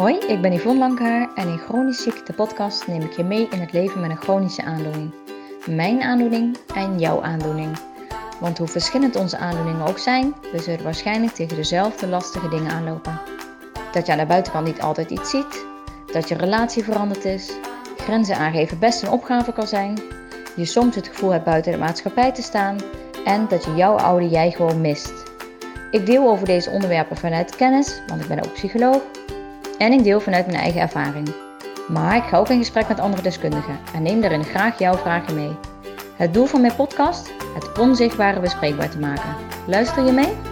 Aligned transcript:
Hoi, 0.00 0.18
ik 0.18 0.40
ben 0.40 0.52
Yvonne 0.52 0.78
Langhaar 0.78 1.28
en 1.34 1.48
in 1.48 1.58
Chronisch 1.58 2.02
Ziek, 2.02 2.26
de 2.26 2.32
podcast, 2.32 2.86
neem 2.86 3.02
ik 3.02 3.12
je 3.12 3.24
mee 3.24 3.48
in 3.50 3.60
het 3.60 3.72
leven 3.72 4.00
met 4.00 4.10
een 4.10 4.16
chronische 4.16 4.62
aandoening. 4.62 5.10
Mijn 5.66 6.02
aandoening 6.02 6.56
en 6.74 6.98
jouw 6.98 7.22
aandoening. 7.22 7.78
Want 8.38 8.58
hoe 8.58 8.66
verschillend 8.66 9.16
onze 9.16 9.36
aandoeningen 9.36 9.86
ook 9.86 9.98
zijn, 9.98 10.34
we 10.52 10.58
zullen 10.62 10.82
waarschijnlijk 10.82 11.32
tegen 11.32 11.56
dezelfde 11.56 12.06
lastige 12.06 12.48
dingen 12.48 12.70
aanlopen. 12.70 13.20
Dat 13.92 14.06
je 14.06 14.12
aan 14.12 14.18
de 14.18 14.26
buitenkant 14.26 14.66
niet 14.66 14.80
altijd 14.80 15.10
iets 15.10 15.30
ziet, 15.30 15.66
dat 16.12 16.28
je 16.28 16.36
relatie 16.36 16.84
veranderd 16.84 17.24
is, 17.24 17.52
grenzen 17.96 18.36
aangeven 18.36 18.78
best 18.78 19.02
een 19.02 19.10
opgave 19.10 19.52
kan 19.52 19.66
zijn, 19.66 19.98
je 20.56 20.64
soms 20.64 20.96
het 20.96 21.08
gevoel 21.08 21.30
hebt 21.30 21.44
buiten 21.44 21.72
de 21.72 21.78
maatschappij 21.78 22.32
te 22.32 22.42
staan 22.42 22.76
en 23.24 23.48
dat 23.48 23.64
je 23.64 23.74
jouw 23.74 23.96
oude 23.96 24.28
jij 24.28 24.50
gewoon 24.50 24.80
mist. 24.80 25.12
Ik 25.90 26.06
deel 26.06 26.28
over 26.28 26.46
deze 26.46 26.70
onderwerpen 26.70 27.16
vanuit 27.16 27.56
kennis, 27.56 28.02
want 28.06 28.20
ik 28.20 28.28
ben 28.28 28.44
ook 28.44 28.52
psycholoog, 28.52 29.02
en 29.80 29.92
ik 29.92 30.04
deel 30.04 30.20
vanuit 30.20 30.46
mijn 30.46 30.58
eigen 30.58 30.80
ervaring. 30.80 31.28
Maar 31.88 32.16
ik 32.16 32.22
ga 32.22 32.36
ook 32.36 32.48
in 32.48 32.58
gesprek 32.58 32.88
met 32.88 33.00
andere 33.00 33.22
deskundigen 33.22 33.78
en 33.94 34.02
neem 34.02 34.20
daarin 34.20 34.44
graag 34.44 34.78
jouw 34.78 34.96
vragen 34.96 35.34
mee. 35.34 35.56
Het 36.16 36.34
doel 36.34 36.46
van 36.46 36.60
mijn 36.60 36.74
podcast? 36.74 37.32
Het 37.54 37.78
onzichtbare 37.78 38.40
bespreekbaar 38.40 38.90
te 38.90 38.98
maken. 38.98 39.34
Luister 39.66 40.04
je 40.04 40.12
mee? 40.12 40.49